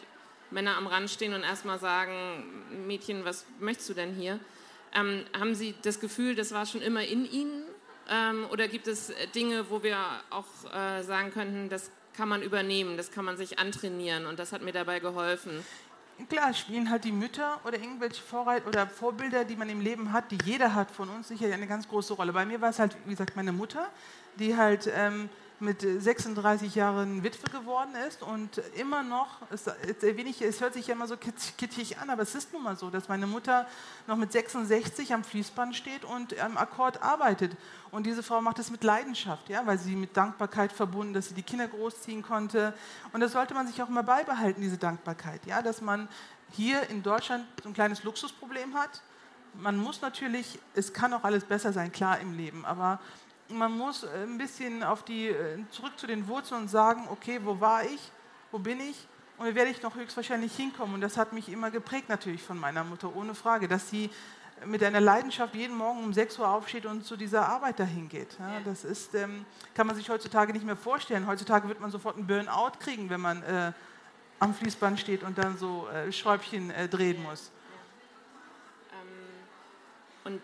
[0.50, 4.40] Männer am Rand stehen und erstmal sagen, Mädchen, was möchtest du denn hier?
[4.96, 7.67] Ähm, haben Sie das Gefühl, das war schon immer in Ihnen?
[8.10, 9.98] Ähm, oder gibt es Dinge, wo wir
[10.30, 14.52] auch äh, sagen könnten, das kann man übernehmen, das kann man sich antrainieren und das
[14.52, 15.64] hat mir dabei geholfen?
[16.30, 20.32] Klar, spielen halt die Mütter oder irgendwelche Vorreiter oder Vorbilder, die man im Leben hat,
[20.32, 22.34] die jeder hat von uns, sicher eine ganz große Rolle.
[22.34, 23.88] Bei mir war es halt, wie gesagt, meine Mutter,
[24.40, 29.66] die halt ähm, mit 36 Jahren Witwe geworden ist und immer noch, es,
[30.02, 32.92] wenig, es hört sich ja immer so kitschig an, aber es ist nun mal so,
[32.92, 33.66] dass meine Mutter
[34.06, 37.58] noch mit 66 am Fließband steht und am Akkord arbeitet.
[37.90, 41.34] Und diese Frau macht es mit Leidenschaft, ja, weil sie mit Dankbarkeit verbunden, dass sie
[41.34, 42.74] die Kinder großziehen konnte.
[43.12, 46.08] Und das sollte man sich auch immer beibehalten, diese Dankbarkeit, ja, dass man
[46.52, 49.02] hier in Deutschland so ein kleines Luxusproblem hat.
[49.56, 53.00] Man muss natürlich, es kann auch alles besser sein, klar im Leben, aber
[53.50, 57.40] man muss äh, ein bisschen auf die, äh, zurück zu den Wurzeln und sagen, okay,
[57.44, 58.12] wo war ich,
[58.52, 59.08] wo bin ich
[59.38, 60.96] und da werde ich noch höchstwahrscheinlich hinkommen.
[60.96, 64.10] Und das hat mich immer geprägt natürlich von meiner Mutter, ohne Frage, dass sie
[64.66, 68.36] mit einer Leidenschaft jeden Morgen um 6 Uhr aufsteht und zu dieser Arbeit dahin geht.
[68.40, 71.28] Ja, das ist, ähm, kann man sich heutzutage nicht mehr vorstellen.
[71.28, 73.72] Heutzutage wird man sofort einen Burnout kriegen, wenn man äh,
[74.40, 77.52] am Fließband steht und dann so äh, Schräubchen äh, drehen muss.
[78.94, 80.42] Ähm, und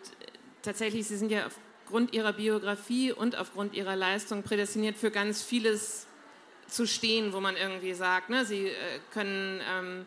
[0.61, 1.47] tatsächlich, Sie sind ja
[1.83, 6.07] aufgrund ihrer Biografie und aufgrund ihrer Leistung prädestiniert für ganz vieles
[6.67, 8.73] zu stehen, wo man irgendwie sagt, ne, sie äh,
[9.11, 10.05] können ähm,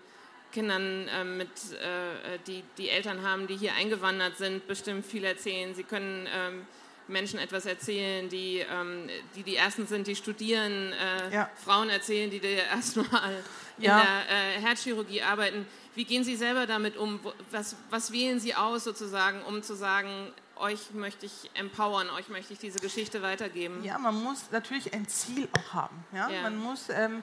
[0.52, 5.74] Kindern äh, mit, äh, die, die Eltern haben, die hier eingewandert sind, bestimmt viel erzählen.
[5.74, 6.66] Sie können ähm,
[7.08, 11.50] Menschen etwas erzählen, die, ähm, die die Ersten sind, die studieren, äh, ja.
[11.62, 13.44] Frauen erzählen, die erstmal
[13.76, 14.00] in ja.
[14.00, 15.66] der äh, Herzchirurgie arbeiten.
[15.94, 17.20] Wie gehen Sie selber damit um?
[17.50, 22.52] Was, was wählen Sie aus sozusagen, um zu sagen, euch möchte ich empowern, euch möchte
[22.52, 23.82] ich diese Geschichte weitergeben.
[23.84, 26.04] Ja, man muss natürlich ein Ziel auch haben.
[26.12, 26.28] Ja?
[26.28, 26.42] ja.
[26.42, 27.22] Man muss ähm,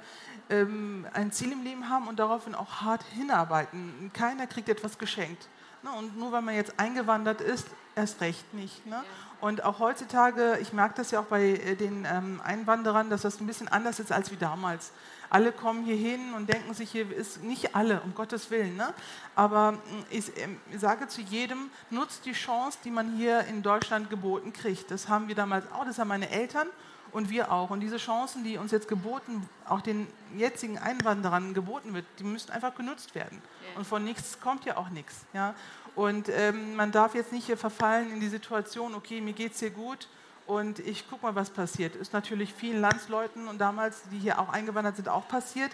[0.49, 4.11] ähm, ein Ziel im Leben haben und daraufhin auch hart hinarbeiten.
[4.13, 5.47] Keiner kriegt etwas geschenkt.
[5.83, 5.91] Ne?
[5.91, 8.85] Und nur weil man jetzt eingewandert ist, erst recht nicht.
[8.85, 8.95] Ne?
[8.95, 9.03] Ja.
[9.41, 13.39] Und auch heutzutage, ich merke das ja auch bei äh, den ähm, Einwanderern, dass das
[13.41, 14.91] ein bisschen anders ist als wie damals
[15.33, 18.75] alle kommen hier hin und denken sich, hier ist nicht alle, um Gottes Willen.
[18.77, 18.93] Ne?
[19.35, 19.77] Aber mm,
[20.11, 24.53] ich, ähm, ich sage zu jedem, nutzt die Chance, die man hier in Deutschland geboten
[24.53, 24.91] kriegt.
[24.91, 26.67] Das haben wir damals auch, das haben meine Eltern
[27.11, 27.71] und wir auch.
[27.71, 32.51] Und diese Chancen, die uns jetzt geboten, auch den jetzigen Einwanderern geboten wird, die müssen
[32.51, 33.41] einfach genutzt werden.
[33.71, 33.79] Ja.
[33.79, 35.25] Und von nichts kommt ja auch nichts.
[35.33, 35.55] Ja?
[35.95, 39.59] Und ähm, man darf jetzt nicht hier verfallen in die Situation, okay, mir geht es
[39.59, 40.07] hier gut,
[40.45, 41.95] und ich gucke mal, was passiert.
[41.95, 45.71] Ist natürlich vielen Landsleuten und damals, die hier auch eingewandert sind, auch passiert.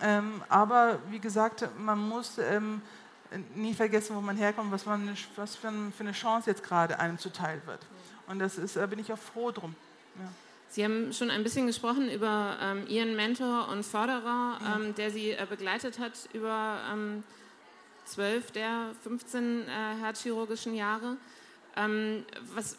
[0.00, 2.80] Ähm, aber wie gesagt, man muss ähm,
[3.54, 7.60] nie vergessen, wo man herkommt, was, man, was für, eine Chance jetzt gerade einem zuteil
[7.66, 7.80] wird.
[8.26, 9.74] Und das ist, da bin ich auch froh drum.
[10.18, 10.28] Ja.
[10.70, 15.30] Sie haben schon ein bisschen gesprochen über ähm, Ihren Mentor und Förderer, ähm, der Sie
[15.30, 17.24] äh, begleitet hat über ähm,
[18.04, 19.66] zwölf der 15 äh,
[20.00, 21.16] herzchirurgischen Jahre.
[21.76, 22.76] Ähm, was,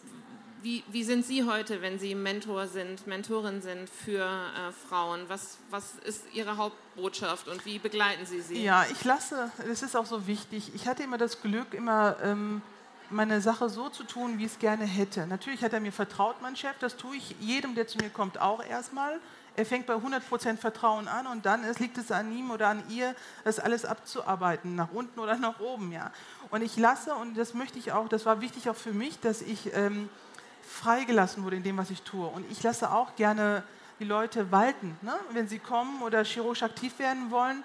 [0.62, 5.22] wie, wie, sind Sie heute, wenn Sie Mentor sind, Mentorin sind für äh, Frauen?
[5.28, 8.64] Was, was ist Ihre Hauptbotschaft und wie begleiten Sie sie?
[8.64, 10.72] Ja, ich lasse, das ist auch so wichtig.
[10.76, 12.62] Ich hatte immer das Glück, immer ähm,
[13.10, 15.26] meine Sache so zu tun, wie ich es gerne hätte.
[15.28, 18.40] Natürlich hat er mir vertraut, mein Chef, das tue ich jedem, der zu mir kommt,
[18.40, 19.20] auch erstmal.
[19.56, 22.84] Er fängt bei 100% Vertrauen an und dann ist, liegt es an ihm oder an
[22.90, 25.92] ihr, das alles abzuarbeiten, nach unten oder nach oben.
[25.92, 26.12] Ja.
[26.50, 29.42] Und ich lasse, und das möchte ich auch, das war wichtig auch für mich, dass
[29.42, 29.74] ich...
[29.74, 30.10] Ähm,
[30.70, 32.28] freigelassen wurde in dem, was ich tue.
[32.28, 33.64] Und ich lasse auch gerne
[34.00, 34.98] die Leute walten.
[35.02, 35.14] Ne?
[35.32, 37.64] Wenn sie kommen oder chirurgisch aktiv werden wollen,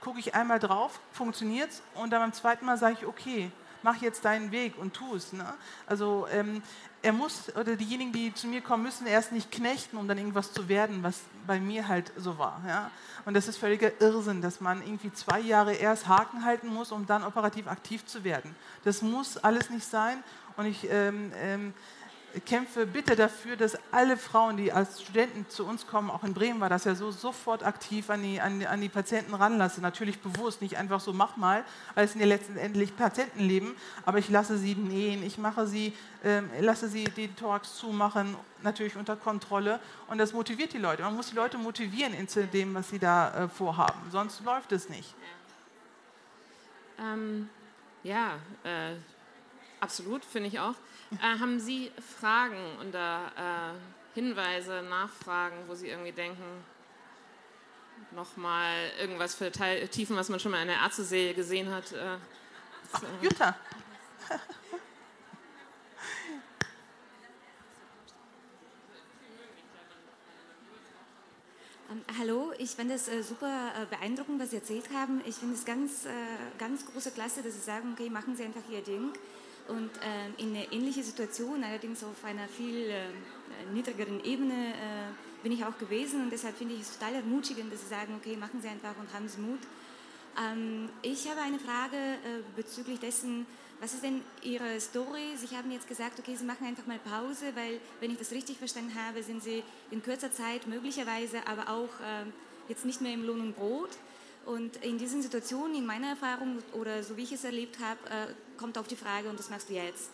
[0.00, 3.50] gucke ich einmal drauf, funktioniert es und dann beim zweiten Mal sage ich, okay,
[3.82, 5.32] mach jetzt deinen Weg und tu es.
[5.32, 5.46] Ne?
[5.86, 6.62] Also ähm,
[7.02, 10.52] er muss, oder diejenigen, die zu mir kommen, müssen erst nicht knechten, um dann irgendwas
[10.52, 12.62] zu werden, was bei mir halt so war.
[12.66, 12.90] Ja?
[13.24, 17.06] Und das ist völliger Irrsinn, dass man irgendwie zwei Jahre erst Haken halten muss, um
[17.06, 18.54] dann operativ aktiv zu werden.
[18.84, 20.22] Das muss alles nicht sein.
[20.56, 21.74] Und ich ähm, ähm,
[22.46, 26.60] kämpfe bitte dafür, dass alle Frauen, die als Studenten zu uns kommen, auch in Bremen
[26.60, 29.80] war das ja so, sofort aktiv an die, an, an die Patienten ranlasse.
[29.80, 34.28] Natürlich bewusst, nicht einfach so, mach mal, weil es sind ja letztendlich Patientenleben, aber ich
[34.28, 35.92] lasse sie nähen, ich mache sie,
[36.22, 41.02] äh, lasse sie den Thorax zumachen, natürlich unter Kontrolle und das motiviert die Leute.
[41.02, 44.88] Man muss die Leute motivieren in dem, was sie da äh, vorhaben, sonst läuft es
[44.88, 45.14] nicht.
[46.98, 47.48] Ähm,
[48.02, 48.96] Ja, äh,
[49.80, 50.74] absolut, finde ich auch.
[51.20, 56.64] Äh, haben Sie Fragen oder äh, Hinweise, Nachfragen, wo Sie irgendwie denken,
[58.10, 61.92] nochmal irgendwas vertiefen, was man schon mal in der Ärzte-Serie gesehen hat?
[61.92, 62.16] Äh,
[62.92, 63.56] Ach, Jutta.
[71.90, 75.20] Ähm, hallo, ich finde es äh, super äh, beeindruckend, was Sie erzählt haben.
[75.26, 76.08] Ich finde es ganz, äh,
[76.58, 79.12] ganz große Klasse, dass Sie sagen, okay, machen Sie einfach Ihr Ding.
[79.68, 83.06] Und äh, in eine ähnliche Situation, allerdings auf einer viel äh,
[83.72, 86.22] niedrigeren Ebene, äh, bin ich auch gewesen.
[86.22, 89.12] Und deshalb finde ich es total ermutigend, dass Sie sagen, okay, machen Sie einfach und
[89.14, 89.60] haben Sie Mut.
[90.38, 91.96] Ähm, ich habe eine Frage
[92.56, 93.46] bezüglich dessen,
[93.80, 95.36] was ist denn Ihre Story?
[95.36, 98.58] Sie haben jetzt gesagt, okay, Sie machen einfach mal Pause, weil, wenn ich das richtig
[98.58, 102.24] verstanden habe, sind Sie in kürzer Zeit möglicherweise aber auch äh,
[102.68, 103.90] jetzt nicht mehr im Lohn und Brot.
[104.46, 108.26] Und in diesen Situationen, in meiner Erfahrung oder so wie ich es erlebt habe, äh,
[108.58, 110.10] kommt auf die Frage, und das machst du jetzt.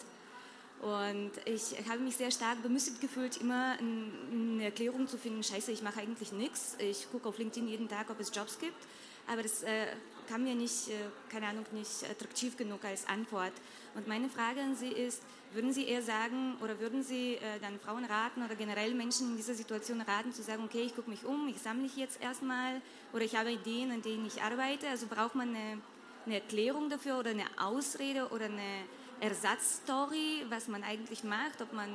[0.80, 5.82] Und ich habe mich sehr stark bemüßigt gefühlt, immer eine Erklärung zu finden, scheiße, ich
[5.82, 6.76] mache eigentlich nichts.
[6.78, 8.82] Ich gucke auf LinkedIn jeden Tag, ob es Jobs gibt.
[9.26, 9.86] Aber das äh,
[10.28, 10.92] kam mir nicht, äh,
[11.30, 13.52] keine Ahnung, nicht attraktiv genug als Antwort.
[13.94, 15.22] Und meine Frage an Sie ist,
[15.52, 19.36] würden Sie eher sagen oder würden Sie äh, dann Frauen raten oder generell Menschen in
[19.36, 22.80] dieser Situation raten, zu sagen, okay, ich gucke mich um, ich sammle mich jetzt erstmal
[23.12, 24.88] oder ich habe Ideen, an denen ich arbeite.
[24.88, 25.80] Also braucht man eine,
[26.26, 28.84] eine Erklärung dafür oder eine Ausrede oder eine
[29.20, 31.90] Ersatzstory, was man eigentlich macht, ob man,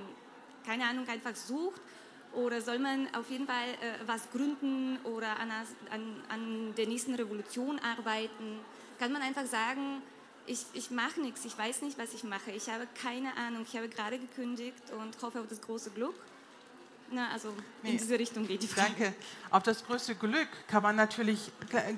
[0.66, 1.82] keine Ahnung, einfach sucht
[2.34, 5.52] oder soll man auf jeden Fall äh, was gründen oder an,
[5.90, 8.60] an, an, der nächsten Revolution arbeiten?
[9.00, 10.02] Kann man einfach sagen,
[10.46, 13.76] ich, ich mache nichts, ich weiß nicht, was ich mache, ich habe keine Ahnung, ich
[13.76, 16.16] habe gerade gekündigt und hoffe auf das große Glück?
[17.12, 17.92] Na, also in nee.
[17.92, 18.90] diese Richtung geht die Frage.
[18.98, 19.14] Danke.
[19.52, 21.52] Auf das größte Glück kann man natürlich,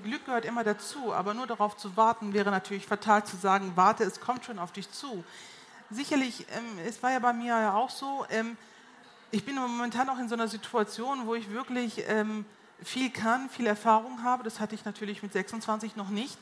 [0.04, 4.04] Glück gehört immer dazu, aber nur darauf zu warten wäre natürlich fatal zu sagen, warte,
[4.04, 5.24] es kommt schon auf dich zu.
[5.90, 8.58] Sicherlich, ähm, es war ja bei mir ja auch so, ähm,
[9.32, 12.46] ich bin momentan auch in so einer Situation, wo ich wirklich ähm,
[12.84, 14.44] viel kann, viel Erfahrung habe.
[14.44, 16.38] Das hatte ich natürlich mit 26 noch nicht.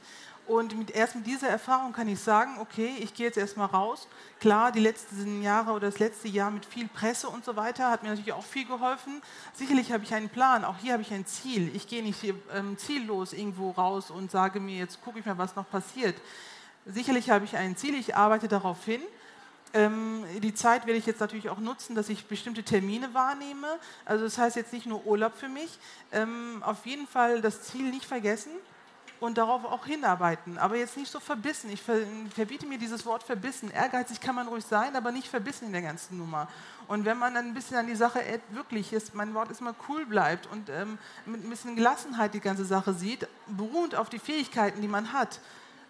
[0.48, 4.08] Und mit, erst mit dieser Erfahrung kann ich sagen, okay, ich gehe jetzt erstmal raus.
[4.40, 8.04] Klar, die letzten Jahre oder das letzte Jahr mit viel Presse und so weiter hat
[8.04, 9.24] mir natürlich auch viel geholfen.
[9.54, 11.76] Sicherlich habe ich einen Plan, auch hier habe ich ein Ziel.
[11.76, 12.20] Ich gehe nicht
[12.54, 16.16] ähm, ziellos irgendwo raus und sage mir, jetzt gucke ich mal, was noch passiert.
[16.86, 19.02] Sicherlich habe ich ein Ziel, ich arbeite darauf hin.
[19.74, 23.68] Ähm, die Zeit werde ich jetzt natürlich auch nutzen, dass ich bestimmte Termine wahrnehme.
[24.06, 25.80] Also das heißt jetzt nicht nur Urlaub für mich.
[26.12, 28.52] Ähm, auf jeden Fall das Ziel nicht vergessen
[29.26, 30.58] und darauf auch hinarbeiten.
[30.58, 31.70] Aber jetzt nicht so verbissen.
[31.72, 33.72] Ich verbiete mir dieses Wort verbissen.
[33.72, 36.48] Ehrgeizig kann man ruhig sein, aber nicht verbissen in der ganzen Nummer.
[36.88, 39.74] Und wenn man dann ein bisschen an die Sache wirklich ist, mein Wort ist mal
[39.90, 44.20] cool bleibt und ähm, mit ein bisschen Gelassenheit die ganze Sache sieht, beruhend auf die
[44.20, 45.40] Fähigkeiten, die man hat,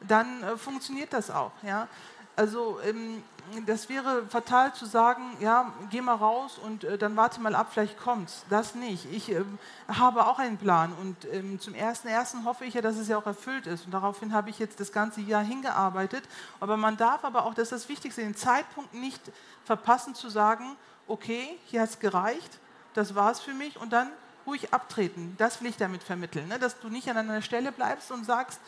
[0.07, 1.51] dann äh, funktioniert das auch.
[1.63, 1.87] Ja?
[2.35, 3.23] Also ähm,
[3.65, 7.67] das wäre fatal zu sagen, ja, geh mal raus und äh, dann warte mal ab,
[7.71, 8.43] vielleicht kommt's.
[8.49, 9.05] Das nicht.
[9.11, 9.43] Ich äh,
[9.87, 13.17] habe auch einen Plan und ähm, zum ersten ersten hoffe ich ja, dass es ja
[13.17, 16.23] auch erfüllt ist und daraufhin habe ich jetzt das ganze Jahr hingearbeitet.
[16.59, 19.21] Aber man darf aber auch, das ist das Wichtigste, den Zeitpunkt nicht
[19.63, 20.75] verpassen zu sagen,
[21.07, 22.59] okay, hier hat es gereicht,
[22.93, 24.09] das war es für mich und dann
[24.47, 25.35] ruhig abtreten.
[25.37, 26.59] Das will ich damit vermitteln, ne?
[26.59, 28.59] dass du nicht an einer Stelle bleibst und sagst,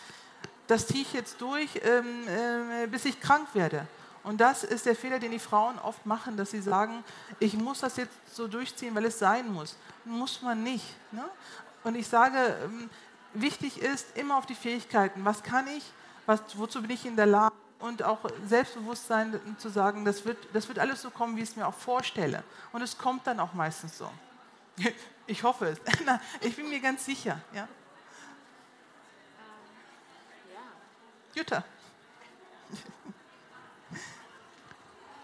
[0.67, 3.87] das ziehe ich jetzt durch, ähm, äh, bis ich krank werde.
[4.23, 7.03] Und das ist der Fehler, den die Frauen oft machen, dass sie sagen,
[7.39, 9.77] ich muss das jetzt so durchziehen, weil es sein muss.
[10.03, 10.85] Muss man nicht.
[11.13, 11.23] Ne?
[11.85, 12.89] Und ich sage, ähm,
[13.33, 15.23] wichtig ist immer auf die Fähigkeiten.
[15.23, 15.83] Was kann ich?
[16.25, 17.55] Was, wozu bin ich in der Lage?
[17.79, 21.55] Und auch Selbstbewusstsein zu sagen, das wird, das wird alles so kommen, wie ich es
[21.55, 22.43] mir auch vorstelle.
[22.73, 24.09] Und es kommt dann auch meistens so.
[25.29, 25.79] Ich hoffe es.
[26.41, 27.41] ich bin mir ganz sicher.
[27.53, 27.67] Ja?
[31.37, 31.63] Jutta.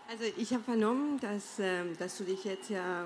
[0.10, 3.06] Also ich habe vernommen, dass, äh, dass du dich jetzt ja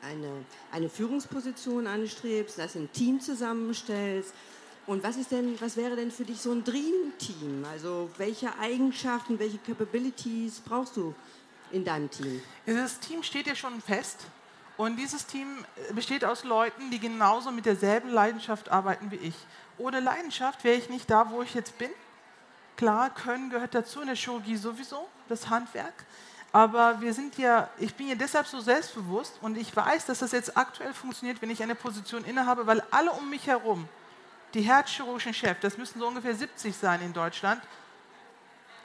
[0.00, 4.32] eine, eine Führungsposition anstrebst, dass ein Team zusammenstellst.
[4.86, 7.66] Und was, ist denn, was wäre denn für dich so ein Dream-Team?
[7.70, 11.14] Also welche Eigenschaften, welche Capabilities brauchst du
[11.70, 12.40] in deinem Team?
[12.64, 14.20] Das Team steht ja schon fest.
[14.78, 15.48] Und dieses Team
[15.94, 19.34] besteht aus Leuten, die genauso mit derselben Leidenschaft arbeiten wie ich.
[19.76, 21.90] Ohne Leidenschaft wäre ich nicht da, wo ich jetzt bin.
[22.82, 25.94] Klar, Können gehört dazu, in der Chirurgie sowieso, das Handwerk.
[26.50, 30.32] Aber wir sind ja, ich bin ja deshalb so selbstbewusst und ich weiß, dass das
[30.32, 33.88] jetzt aktuell funktioniert, wenn ich eine Position innehabe, weil alle um mich herum,
[34.52, 37.62] die herzchirurgischen Chefs, das müssen so ungefähr 70 sein in Deutschland,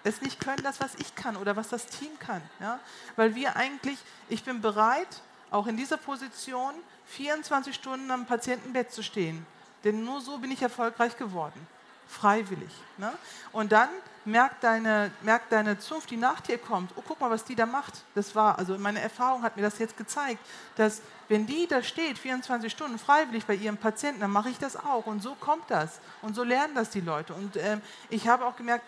[0.04, 2.44] es nicht können, das, was ich kann oder was das Team kann.
[2.60, 2.80] Ja?
[3.16, 3.98] Weil wir eigentlich,
[4.30, 6.76] ich bin bereit, auch in dieser Position
[7.08, 9.44] 24 Stunden am Patientenbett zu stehen.
[9.84, 11.66] Denn nur so bin ich erfolgreich geworden.
[12.08, 12.72] Freiwillig.
[12.98, 13.12] Ne?
[13.52, 13.90] Und dann
[14.26, 17.66] merkt deine, merkt deine Zunft, die nach dir kommt, oh, guck mal, was die da
[17.66, 17.94] macht.
[18.14, 20.40] Das war, also meine Erfahrung hat mir das jetzt gezeigt,
[20.76, 24.76] dass wenn die da steht, 24 Stunden freiwillig bei ihrem Patienten, dann mache ich das
[24.76, 25.06] auch.
[25.06, 26.00] Und so kommt das.
[26.22, 27.34] Und so lernen das die Leute.
[27.34, 28.86] Und ähm, ich habe auch gemerkt,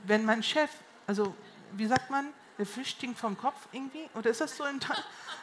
[0.00, 0.70] wenn mein Chef,
[1.06, 1.34] also
[1.72, 2.26] wie sagt man,
[2.58, 4.78] der Fisch stinkt vom Kopf irgendwie, oder ist das so im?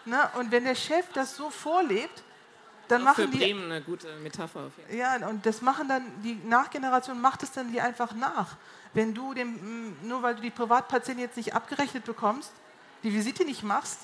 [0.04, 0.18] Ne?
[0.34, 2.24] Und wenn der Chef das so vorlebt,
[2.92, 4.62] dann machen für die Bremen eine gute Metapher.
[4.68, 5.22] Auf jeden Fall.
[5.22, 8.58] ja, und das machen dann, die Nachgeneration macht es dann dir einfach nach.
[8.94, 12.52] Wenn du dem, mm, nur weil du die Privatpatienten jetzt nicht abgerechnet bekommst,
[13.04, 14.00] die Visite nicht machst,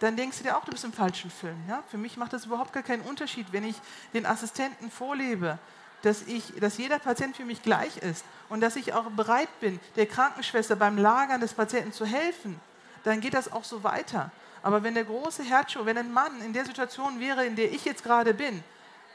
[0.00, 1.56] dann denkst du dir auch, du bist im falschen Film.
[1.68, 1.82] Ja?
[1.90, 3.76] Für mich macht das überhaupt gar keinen Unterschied, wenn ich
[4.14, 5.58] den Assistenten vorlebe,
[6.02, 9.78] dass, ich, dass jeder Patient für mich gleich ist und dass ich auch bereit bin,
[9.96, 12.58] der Krankenschwester beim Lagern des Patienten zu helfen,
[13.04, 14.30] dann geht das auch so weiter.
[14.62, 17.84] Aber wenn der große Herzschirurg, wenn ein Mann in der Situation wäre, in der ich
[17.84, 18.62] jetzt gerade bin,